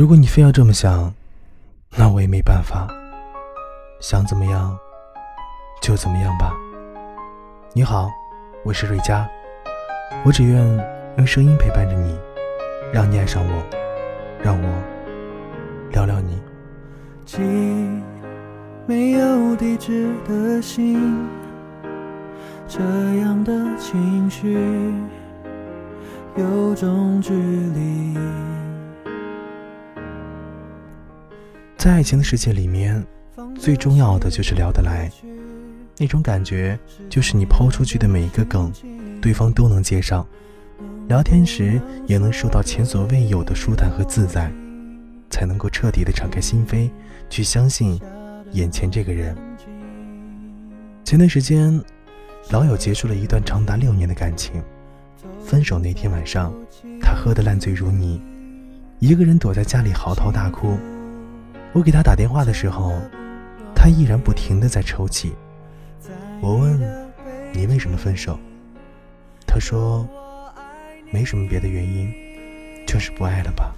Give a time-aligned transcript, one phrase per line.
[0.00, 1.12] 如果你非要这么想，
[1.94, 2.88] 那我也没办法。
[4.00, 4.74] 想怎么样
[5.82, 6.54] 就怎么样吧。
[7.74, 8.08] 你好，
[8.64, 9.28] 我是瑞佳，
[10.24, 10.56] 我只愿
[11.18, 12.18] 用声音陪伴着你，
[12.90, 13.62] 让你爱上我，
[14.42, 14.68] 让我
[15.90, 16.40] 聊聊你。
[17.26, 17.38] 寄
[18.86, 21.28] 没有地址的信，
[22.66, 22.80] 这
[23.20, 24.54] 样的情绪
[26.36, 28.18] 有种距离。
[31.80, 33.02] 在爱情的世界里面，
[33.58, 35.10] 最重要的就是聊得来。
[35.96, 38.70] 那种感觉，就是你抛出去的每一个梗，
[39.18, 40.26] 对方都能接上。
[41.08, 44.52] 聊天时也能受到前所未有的舒坦和自在，
[45.30, 46.90] 才能够彻底的敞开心扉，
[47.30, 47.98] 去相信
[48.52, 49.34] 眼前这个人。
[51.02, 51.82] 前段时间，
[52.50, 54.62] 老友结束了一段长达六年的感情。
[55.42, 56.52] 分手那天晚上，
[57.00, 58.20] 他喝得烂醉如泥，
[58.98, 60.76] 一个人躲在家里嚎啕大哭。
[61.72, 63.00] 我给他打电话的时候，
[63.74, 65.34] 他依然不停的在抽泣。
[66.40, 66.80] 我问
[67.54, 68.38] ：“你为什么分手？”
[69.46, 70.08] 他说
[71.12, 72.12] ：“没什么别的原因，
[72.86, 73.72] 就是不爱了吧。”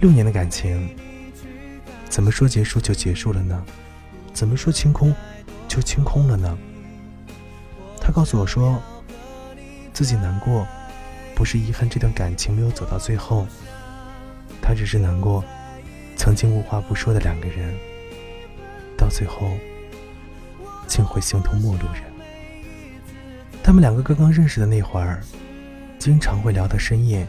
[0.00, 0.94] 六年的感情，
[2.08, 3.64] 怎么说结束就结束了呢？
[4.34, 5.14] 怎么说清空
[5.66, 6.58] 就清空了呢？
[8.00, 8.82] 他告诉我说，
[9.94, 10.66] 自己难过，
[11.34, 13.46] 不是遗憾这段感情没有走到最后，
[14.60, 15.42] 他只是难过。
[16.20, 17.74] 曾经无话不说的两个人，
[18.94, 19.56] 到最后
[20.86, 22.02] 竟会形同陌路人。
[23.62, 25.22] 他们两个刚刚认识的那会儿，
[25.98, 27.26] 经常会聊到深夜，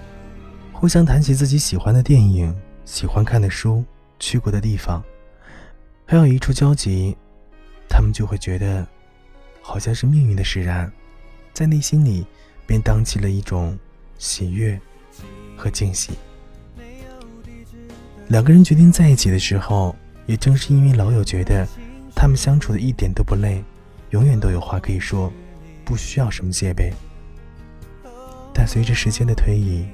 [0.74, 2.54] 互相谈起自己喜欢的电影、
[2.84, 3.82] 喜欢看的书、
[4.20, 5.02] 去过的地方，
[6.06, 7.16] 还有一处交集，
[7.88, 8.86] 他们就会觉得
[9.62, 10.92] 好像是命运的使然，
[11.54, 12.28] 在内心里
[12.68, 13.80] 便荡起了一种
[14.18, 14.78] 喜悦
[15.56, 16.12] 和惊喜。
[18.32, 19.94] 两个人决定在一起的时候，
[20.26, 21.68] 也正是因为老友觉得
[22.16, 23.62] 他们相处的一点都不累，
[24.12, 25.30] 永远都有话可以说，
[25.84, 26.94] 不需要什么戒备。
[28.54, 29.86] 但随着时间的推移，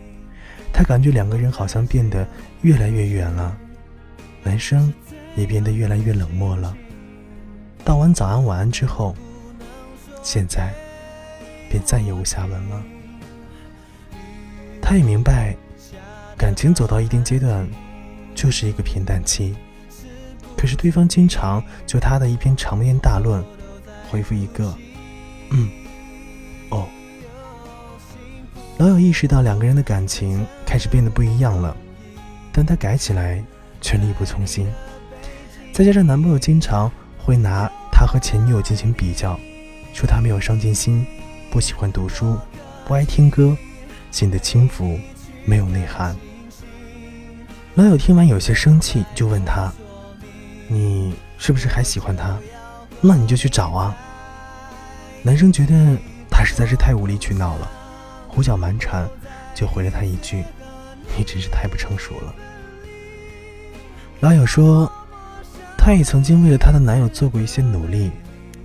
[0.72, 2.28] 他感觉两个人好像变得
[2.62, 3.58] 越来越远了，
[4.44, 4.94] 男生
[5.36, 6.78] 也变得越来越冷漠了。
[7.84, 9.16] 道完早安晚安之后，
[10.22, 10.72] 现在
[11.72, 12.84] 便再也无下文了。
[14.80, 15.58] 他也明白，
[16.38, 17.68] 感情走到一定阶段。
[18.38, 19.56] 就是一个平淡期，
[20.56, 23.44] 可是对方经常就他的一篇长篇大论，
[24.08, 24.72] 回复一个
[25.50, 25.68] “嗯，
[26.70, 26.88] 哦”。
[28.78, 31.76] 老友意识到两个人的感情开始变得不一样了，
[32.52, 33.44] 但他改起来
[33.82, 34.68] 却力不从心。
[35.74, 39.38] 再加上男朋友经常会拿他和前女友进行比较，
[39.96, 41.04] 说他没有上进心，
[41.50, 42.38] 不喜欢读书，
[42.86, 43.58] 不爱听歌，
[44.12, 45.00] 显得轻浮，
[45.44, 46.16] 没有内涵。
[47.78, 49.72] 老友听完有些生气，就问他
[50.68, 52.36] ：“你是不是还喜欢他？
[53.02, 53.96] 那你就去找啊。”
[55.22, 55.96] 男生觉得
[56.28, 57.72] 他实在是太无理取闹了，
[58.28, 59.08] 胡搅蛮缠，
[59.54, 60.44] 就回了他一句
[61.16, 62.34] ：“你真是太不成熟了。”
[64.22, 64.92] 老友说
[65.78, 68.10] ：“他也曾经为了他的男友做过一些努力，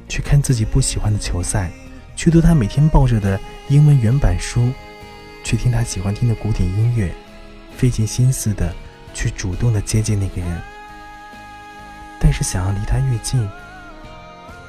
[0.08, 1.70] 去看自己不喜欢的球赛，
[2.16, 4.70] 去读他每天抱着的英文原版书，
[5.44, 7.12] 去听他喜欢听的古典音乐，
[7.76, 8.74] 费尽心思的。”
[9.14, 10.60] 去主动的接近那个人，
[12.18, 13.48] 但是想要离他越近，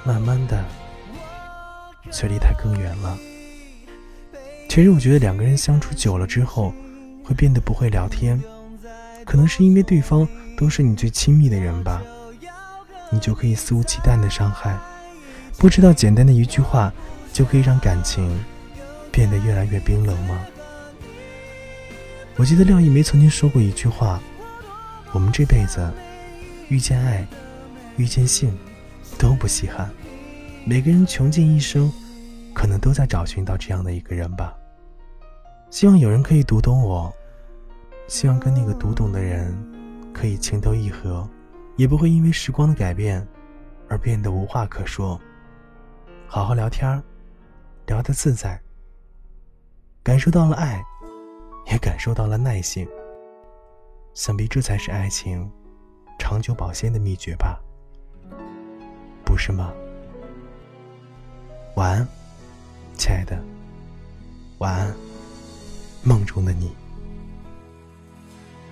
[0.03, 0.63] 慢慢的
[2.11, 3.17] 却离他更远了。
[4.69, 6.73] 其实我觉得两个人相处久了之后，
[7.23, 8.41] 会变得不会聊天，
[9.23, 10.27] 可能是因为对方
[10.57, 12.01] 都是你最亲密的人吧，
[13.11, 14.77] 你就可以肆无忌惮的伤害，
[15.57, 16.91] 不知道简单的一句话
[17.31, 18.43] 就可以让感情
[19.11, 20.37] 变得越来越冰冷吗？
[22.35, 24.19] 我记得廖一梅曾经说过一句话。
[25.13, 25.93] 我们这辈子
[26.69, 27.25] 遇见爱、
[27.97, 28.57] 遇见性
[29.19, 29.87] 都不稀罕，
[30.65, 31.91] 每个人穷尽一生，
[32.51, 34.55] 可能都在找寻到这样的一个人吧。
[35.69, 37.13] 希望有人可以读懂我，
[38.07, 39.55] 希望跟那个读懂的人
[40.11, 41.29] 可以情投意合，
[41.77, 43.25] 也不会因为时光的改变
[43.87, 45.19] 而变得无话可说。
[46.25, 47.01] 好好聊天
[47.85, 48.59] 聊得自在，
[50.01, 50.83] 感受到了爱，
[51.71, 52.87] 也感受到了耐性。
[54.13, 55.49] 想必这才是爱情
[56.19, 57.59] 长久保鲜的秘诀吧，
[59.25, 59.73] 不是吗？
[61.75, 62.07] 晚安，
[62.95, 63.43] 亲爱的，
[64.59, 64.95] 晚安，
[66.03, 66.71] 梦中的你。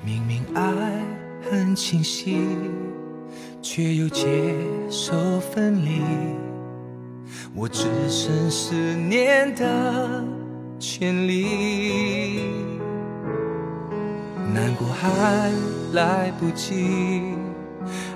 [0.06, 1.04] 明明爱
[1.50, 2.48] 很清晰，
[3.64, 4.56] 却又接
[4.92, 6.02] 受分离，
[7.56, 10.24] 我只剩思念的
[10.80, 12.70] 权利。
[14.53, 15.51] 难过还
[15.94, 17.24] 来不及，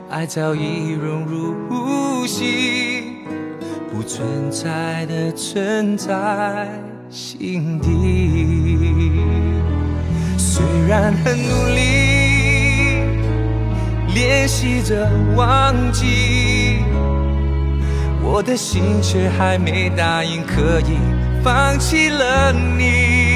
[0.10, 3.24] 爱早已融入呼吸，
[3.92, 6.68] 不存在的存在
[7.10, 9.22] 心底。
[10.38, 11.82] 虽然很努力
[14.14, 16.80] 练习着忘记，
[18.22, 20.98] 我的心却还没答应可以
[21.42, 23.35] 放弃了你。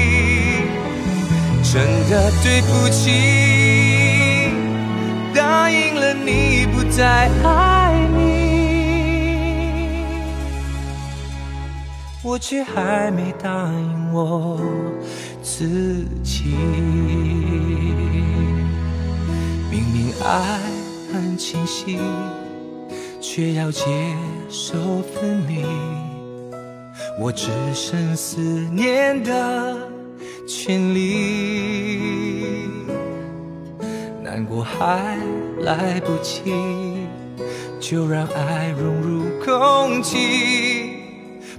[1.72, 3.12] 真的对不起，
[5.32, 8.18] 答应了你不再爱你，
[12.24, 14.60] 我却还没答应我
[15.44, 16.56] 自己。
[19.70, 20.58] 明明爱
[21.12, 22.00] 很清晰，
[23.20, 23.84] 却要接
[24.48, 24.74] 受
[25.14, 25.64] 分离，
[27.20, 28.40] 我只剩思
[28.72, 29.89] 念的。
[30.52, 32.00] 权利，
[34.20, 35.16] 难过还
[35.60, 36.52] 来不及，
[37.78, 40.96] 就让爱融入空气，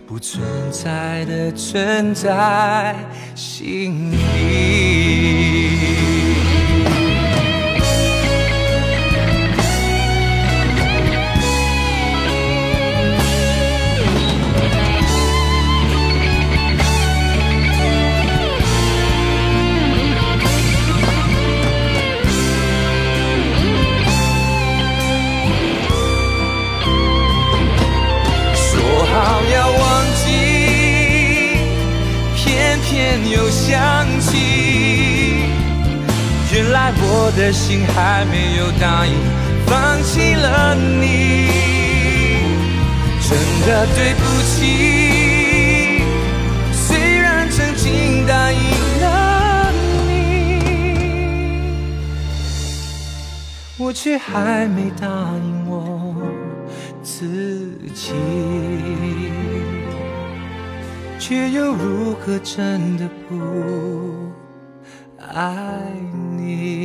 [0.05, 2.93] 不存在的存在
[3.33, 6.00] 心里。
[37.35, 39.13] 的心还没有答应
[39.65, 41.47] 放弃了你，
[43.21, 46.03] 真的对不起。
[46.73, 48.59] 虽然曾经答应
[49.01, 49.71] 了
[50.07, 50.11] 你，
[53.77, 56.15] 我却还没答应我
[57.01, 58.13] 自己。
[61.17, 63.37] 却又如何真的不
[65.33, 65.87] 爱
[66.35, 66.80] 你？